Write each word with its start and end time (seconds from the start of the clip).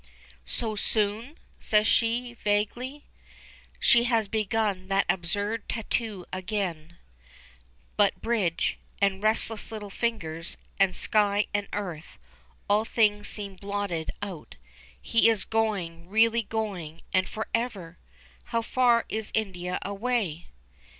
"So 0.47 0.75
soon?" 0.75 1.37
says 1.59 1.85
she, 1.85 2.33
vaguely. 2.33 3.05
She 3.79 4.05
has 4.05 4.27
begun 4.27 4.87
that 4.87 5.05
absurd 5.07 5.69
tattoo 5.69 6.25
again, 6.33 6.97
but 7.97 8.19
bridge, 8.19 8.79
and 8.99 9.21
restless 9.21 9.71
little 9.71 9.91
fingers, 9.91 10.57
and 10.79 10.95
sky 10.95 11.45
and 11.53 11.67
earth, 11.71 12.13
and 12.17 12.63
all 12.67 12.83
things 12.83 13.27
seem 13.27 13.53
blotted 13.57 14.09
out. 14.23 14.55
He 14.99 15.29
is 15.29 15.45
going, 15.45 16.09
really 16.09 16.41
going, 16.41 17.03
and 17.13 17.29
for 17.29 17.47
ever! 17.53 17.99
How 18.45 18.63
far 18.63 19.05
is 19.07 19.29
India 19.35 19.77
away? 19.83 20.47